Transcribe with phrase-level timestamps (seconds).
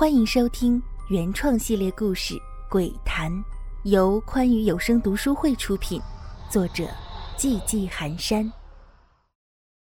[0.00, 2.34] 欢迎收听原创系列故事
[2.70, 3.30] 《鬼谈》，
[3.84, 6.00] 由宽裕有声读书会出品，
[6.50, 6.88] 作者
[7.36, 8.50] 寂寂寒山。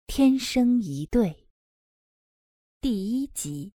[0.07, 1.49] 天生一对，
[2.81, 3.73] 第一集。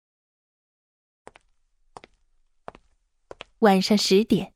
[3.61, 4.53] 晚上十点，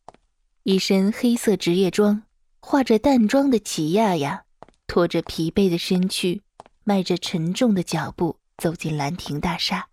[0.64, 2.24] 一身黑色职业装、
[2.60, 4.44] 化着淡妆的齐亚亚，
[4.86, 6.42] 拖着疲惫的身躯，
[6.84, 9.88] 迈着沉重的脚步走进兰亭大厦。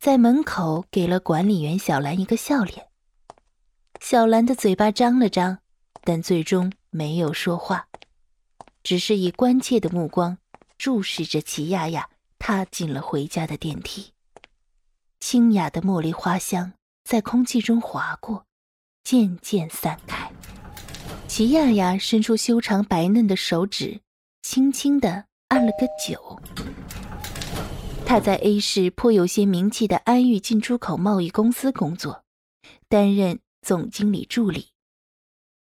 [0.00, 2.86] 在门口给了管理员小兰一个笑脸。
[4.00, 5.58] 小兰的嘴巴张了张，
[6.00, 7.86] 但最终没有说话，
[8.82, 10.38] 只是以关切的目光
[10.78, 12.08] 注视着齐亚亚
[12.38, 14.14] 踏进了回家的电梯。
[15.20, 16.72] 清雅的茉莉花香
[17.04, 18.46] 在空气中划过，
[19.04, 20.32] 渐渐散开。
[21.28, 24.00] 齐亚亚伸出修长白嫩的手指，
[24.40, 26.40] 轻轻的按了个九。
[28.10, 32.24] 他在 A 市颇有些名气的安裕进出口贸易公司工作，
[32.88, 34.70] 担任总经理助理。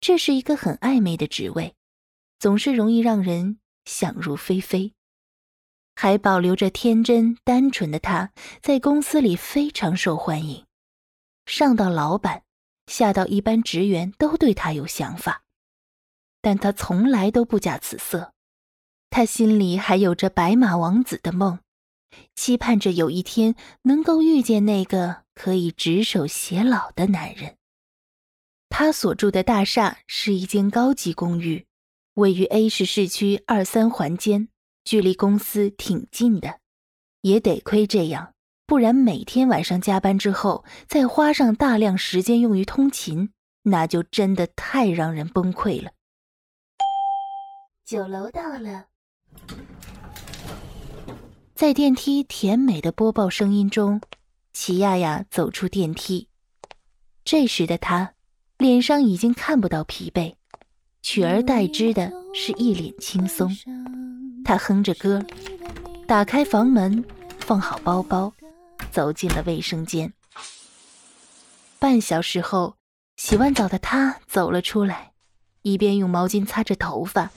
[0.00, 1.74] 这是一个很暧昧的职位，
[2.38, 4.92] 总是容易让人想入非非。
[5.96, 8.30] 还保留着天真单纯的他，
[8.62, 10.64] 在公司里非常受欢迎，
[11.44, 12.44] 上到老板，
[12.86, 15.42] 下到一般职员都对他有想法。
[16.40, 18.32] 但他从来都不假辞色，
[19.10, 21.58] 他心里还有着白马王子的梦。
[22.34, 27.56] 期盼着有一天能够遇见那个可以执手偕老的男人。
[28.68, 31.66] 他所住的大厦是一间高级公寓，
[32.14, 34.48] 位于 A 市市区二三环间，
[34.84, 36.60] 距离公司挺近的。
[37.22, 38.34] 也得亏这样，
[38.66, 45.90] 不然每天晚上加班之后，再花上大量时间用于通勤，那就真的太让人崩溃了。
[47.84, 48.86] 酒楼到了。
[51.58, 54.00] 在电梯甜美的播报声音中，
[54.52, 56.28] 齐亚亚走出电梯。
[57.24, 58.12] 这时的她，
[58.58, 60.36] 脸上已经看不到疲惫，
[61.02, 63.52] 取而代之的是一脸轻松。
[64.44, 65.20] 她哼着歌，
[66.06, 67.04] 打开房门，
[67.40, 68.32] 放好包包，
[68.92, 70.12] 走进了卫生间。
[71.80, 72.76] 半小时后，
[73.16, 75.10] 洗完澡的她走了出来，
[75.62, 77.28] 一边用毛巾擦着头发，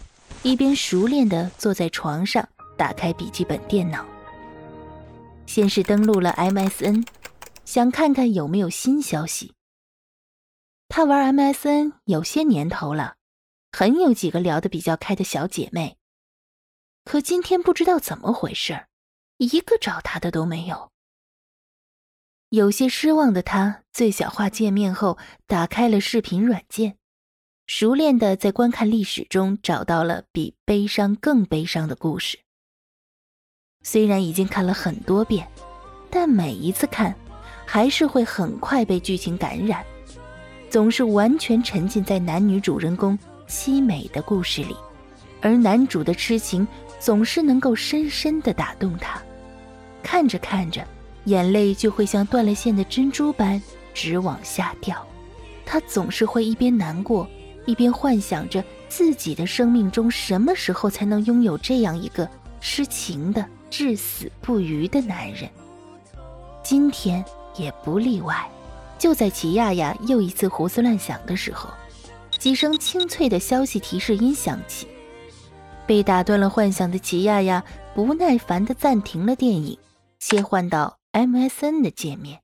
[0.43, 2.47] 一边熟练地坐在床上。
[2.77, 4.03] 打开笔记本电脑，
[5.45, 7.05] 先是登录了 MSN，
[7.65, 9.53] 想看看有没有新消息。
[10.87, 13.15] 他玩 MSN 有些年头了，
[13.71, 15.97] 很有几个聊得比较开的小姐妹。
[17.03, 18.85] 可今天不知道怎么回事，
[19.37, 20.91] 一个找他的都没有。
[22.49, 26.97] 有些失望的他，最小化界面后打开了视频软件，
[27.65, 32.39] 熟练的在观看历史中找到了比悲伤更悲伤的故事。
[33.83, 35.47] 虽然已经看了很多遍，
[36.09, 37.15] 但每一次看，
[37.65, 39.83] 还是会很快被剧情感染，
[40.69, 44.75] 总是完全沉浸在男女主人公凄美的故事里，
[45.41, 46.67] 而男主的痴情
[46.99, 49.21] 总是能够深深的打动他。
[50.03, 50.85] 看着看着，
[51.25, 53.61] 眼泪就会像断了线的珍珠般
[53.93, 55.05] 直往下掉。
[55.65, 57.27] 他总是会一边难过，
[57.65, 63.43] 一边幻想着自己的生命中什么时候才能拥有这样一个痴情的。
[63.71, 65.49] 至死不渝的男人，
[66.61, 67.23] 今天
[67.55, 68.47] 也不例外。
[68.99, 71.69] 就在齐亚亚又一次胡思乱想的时候，
[72.37, 74.87] 几声清脆的消息提示音响起。
[75.87, 77.63] 被打断了幻想的齐亚亚
[77.95, 79.79] 不耐烦地暂停了电影，
[80.19, 82.41] 切换到 MSN 的界面。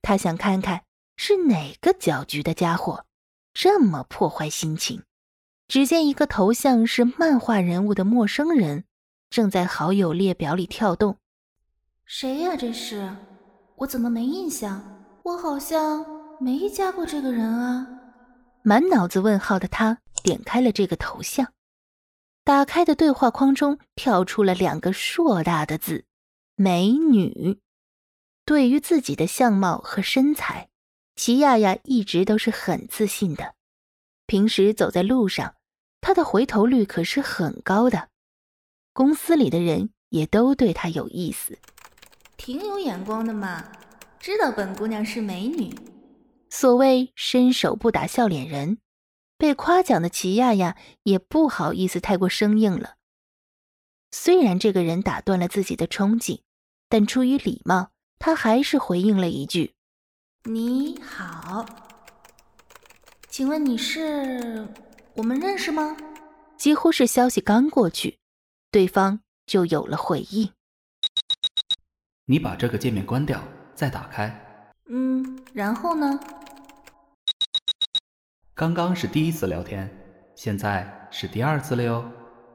[0.00, 0.82] 他想看看
[1.16, 3.04] 是哪个搅局的家伙
[3.52, 5.02] 这么破坏心情。
[5.68, 8.84] 只见一个头像是漫画人物的陌生人。
[9.30, 11.16] 正在好友列表里跳动，
[12.04, 12.56] 谁呀？
[12.56, 13.16] 这是
[13.76, 14.84] 我怎么没印象？
[15.22, 16.04] 我好像
[16.40, 17.86] 没加过这个人啊！
[18.64, 21.52] 满脑子问号的他点开了这个头像，
[22.42, 26.04] 打开的对话框中跳出了两个硕大的字
[26.56, 27.60] ：“美女。”
[28.44, 30.70] 对于自己的相貌和身材，
[31.14, 33.54] 齐亚亚一直都是很自信的。
[34.26, 35.54] 平时走在路上，
[36.00, 38.08] 她的回头率可是很高的。
[38.92, 41.58] 公司里的人也都对她有意思，
[42.36, 43.70] 挺有眼光的嘛，
[44.18, 45.74] 知道本姑娘是美女。
[46.48, 48.78] 所谓伸手不打笑脸人，
[49.38, 52.96] 被夸奖的齐亚亚也不好意思太过生硬了。
[54.10, 56.40] 虽然这个人打断了自己的憧憬，
[56.88, 59.72] 但出于礼貌，他还是回应了一句
[60.44, 61.64] ：“你好，
[63.28, 64.66] 请问你是
[65.14, 65.96] 我们认识吗？”
[66.58, 68.19] 几乎是消息刚过去。
[68.72, 70.52] 对方就有了回应。
[72.26, 73.42] 你把这个界面关掉，
[73.74, 74.72] 再打开。
[74.88, 76.20] 嗯，然后呢？
[78.54, 79.90] 刚刚是第一次聊天，
[80.36, 82.08] 现在是第二次了哟。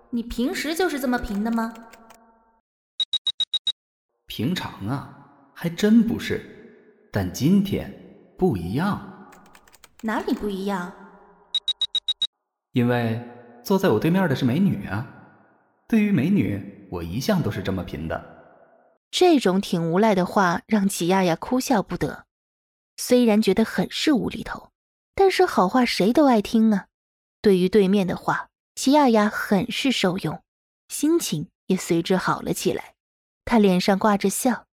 [0.09, 1.73] 你平时就是这么平的吗？
[4.25, 7.91] 平常啊，还真不是，但今天
[8.38, 9.29] 不一样。
[10.03, 10.94] 哪里不一样？
[12.71, 13.21] 因为
[13.65, 15.12] 坐在我对面的是美女啊。
[15.88, 18.36] 对于美女，我一向都是这么贫的。
[19.12, 22.26] 这种挺无赖的话让齐亚亚哭笑不得，
[22.98, 24.70] 虽然觉得很是无厘头。
[25.18, 26.88] 但是好话谁都爱听啊！
[27.42, 30.42] 对于对面的话，齐亚亚很是受用，
[30.90, 32.96] 心情也随之好了起来。
[33.46, 34.66] 她脸上挂着笑：“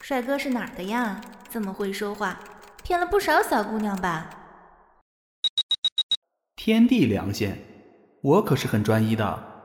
[0.00, 1.20] 帅哥是哪儿的呀？
[1.50, 2.38] 这么会说话，
[2.84, 4.30] 骗了不少小姑娘吧？”
[6.54, 7.52] 天地良心，
[8.22, 9.55] 我可是很专一的。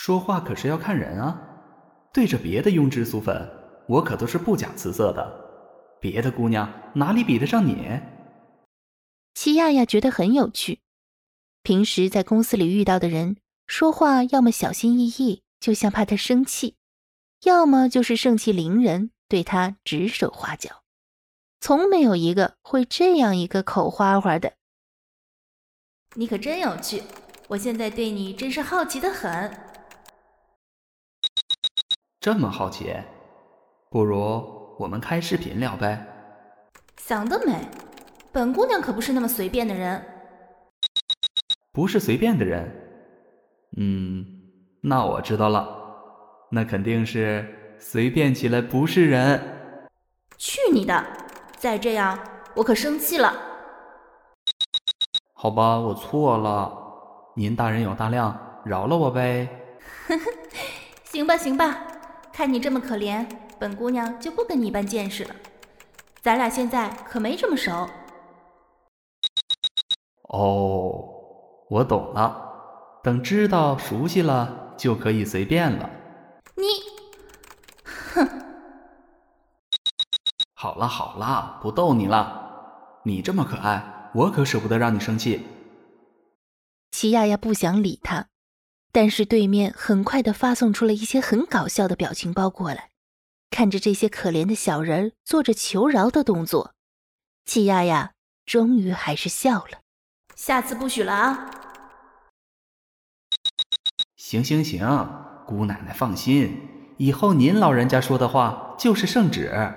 [0.00, 1.42] 说话可是要看人啊。
[2.12, 3.50] 对着别的庸脂俗粉，
[3.88, 5.98] 我可都是不假辞色的。
[6.00, 8.00] 别的姑娘哪里比得上你？
[9.34, 10.78] 齐亚亚觉得很有趣。
[11.64, 16.76] 平时在公司里遇到的人，说话要么小心翼翼，就像怕他生气；
[17.42, 20.84] 要么就是盛气凌人，对他指手画脚。
[21.60, 24.52] 从没有一个会这样一个口花花的。
[26.14, 27.02] 你可真有趣，
[27.48, 29.67] 我现在对你真是好奇的很。
[32.20, 32.96] 这么好奇，
[33.90, 36.04] 不如我们开视频聊呗？
[36.96, 37.54] 想得美。
[38.32, 40.04] 本姑娘可不是那么随便的人，
[41.72, 42.68] 不是随便的人。
[43.76, 44.26] 嗯，
[44.80, 45.68] 那我知道了，
[46.50, 49.40] 那肯定是随便起来不是人。
[50.36, 51.04] 去你的！
[51.56, 52.18] 再这样，
[52.54, 53.32] 我可生气了。
[55.34, 56.76] 好吧，我错了，
[57.36, 59.48] 您大人有大量，饶了我呗。
[60.08, 60.24] 呵呵，
[61.04, 61.86] 行吧行吧，
[62.38, 63.26] 看你这么可怜，
[63.58, 65.34] 本姑娘就不跟你一般见识了。
[66.22, 67.72] 咱俩现在可没这么熟。
[70.28, 71.04] 哦，
[71.68, 73.00] 我懂了。
[73.02, 75.90] 等知道熟悉了，就可以随便了。
[76.54, 76.62] 你，
[78.14, 78.28] 哼！
[80.54, 83.00] 好了好了，不逗你了。
[83.02, 85.44] 你这么可爱，我可舍不得让你生气。
[86.92, 88.28] 齐亚亚不想理他，
[89.00, 92.90] 但是对面很快的发送出了一些很搞笑的表情包过来。
[93.48, 96.74] 看着这些可怜的小人做着求饶的动作，
[97.44, 98.10] 季丫丫
[98.44, 99.82] 终于还是笑了。
[100.34, 101.48] 下次不许了啊！
[104.16, 109.76] 行行行，姑奶奶放心，以后您老人家说的话就是圣旨，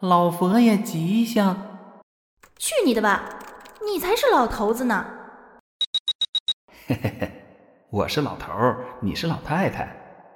[0.00, 1.78] 老佛爷吉祥。
[2.58, 3.38] 去你的吧，
[3.86, 5.04] 你才是老头子呢！
[6.86, 7.35] 嘿嘿嘿，
[7.96, 9.90] 我是老头儿，你是老太太，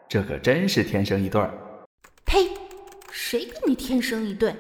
[0.09, 1.53] 这可真是天生一对儿。
[2.25, 2.51] 呸！
[3.13, 4.57] 谁跟你天生一对？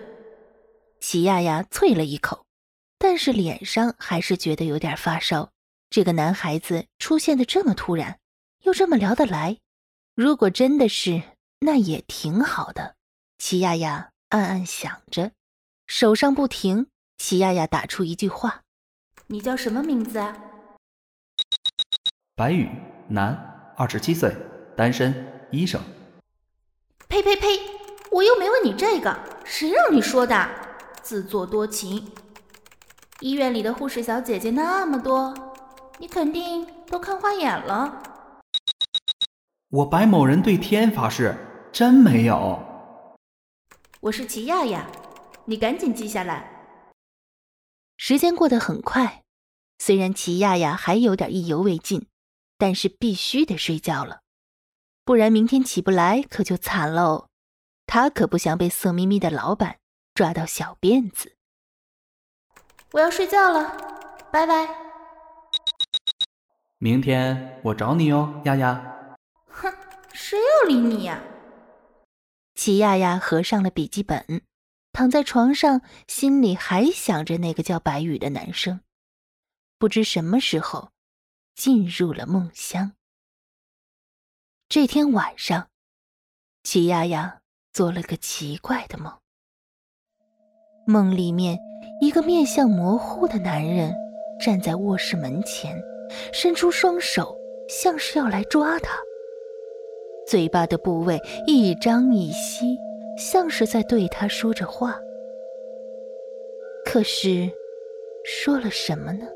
[1.01, 2.45] 齐亚亚啐了一口。
[2.99, 5.51] 但是脸上还是觉得有点发烧。
[5.89, 8.19] 这个男孩子出现的这么突然，
[8.65, 9.57] 又这么聊得来，
[10.15, 11.23] 如果真的是，
[11.61, 12.97] 那也挺好的。
[13.39, 15.33] 齐亚亚暗暗想着，
[15.87, 16.87] 手上不停。
[17.17, 18.61] 齐亚亚打出一句话
[19.29, 20.37] ：“你叫什么名字啊？”
[22.41, 22.67] 白宇，
[23.07, 23.37] 男，
[23.77, 24.35] 二十七岁，
[24.75, 25.15] 单身，
[25.51, 25.79] 医生。
[27.07, 27.47] 呸呸呸！
[28.11, 29.15] 我又没问你这个，
[29.45, 30.49] 谁让你说的？
[31.03, 32.11] 自作多情。
[33.21, 35.35] 医院里的护士小姐姐那么多，
[35.99, 38.03] 你肯定都看花眼了。
[39.69, 41.37] 我白某人对天发誓，
[41.71, 42.59] 真没有。
[44.01, 44.87] 我是齐亚亚，
[45.45, 46.51] 你赶紧记下来。
[47.99, 49.25] 时间过得很快，
[49.79, 52.07] 虽然齐亚亚还有点意犹未尽，
[52.61, 54.21] 但是必须得睡觉了，
[55.03, 57.29] 不然明天起不来可就惨喽。
[57.87, 59.79] 他可不想被色眯眯的老板
[60.13, 61.37] 抓到小辫子。
[62.93, 64.69] 我要睡觉了，拜拜。
[66.77, 69.17] 明天我找你哦，丫丫。
[69.49, 69.73] 哼，
[70.13, 71.23] 谁要理你呀？
[72.55, 74.43] 齐亚亚合上了笔记本，
[74.93, 78.81] 躺在床上，心里还想着那个叫白宇的男生，
[79.79, 80.91] 不知什么时候
[81.61, 82.93] 进入了梦乡。
[84.67, 85.69] 这天晚上，
[86.63, 89.13] 齐亚亚做了个奇怪的梦，
[90.87, 91.59] 梦里面。
[92.01, 93.95] 一个面相模糊的男人
[94.43, 95.79] 站在卧室门前，
[96.33, 97.37] 伸出双手，
[97.69, 98.99] 像是要来抓他。
[100.27, 102.79] 嘴巴的部位一张一吸，
[103.19, 104.99] 像是在对他说着话。
[106.87, 107.53] 可是，
[108.25, 109.27] 说了什么呢？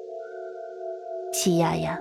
[1.31, 2.00] 齐亚亚